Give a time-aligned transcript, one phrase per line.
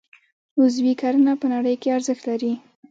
[0.61, 2.53] عضوي کرنه په نړۍ کې ارزښت لري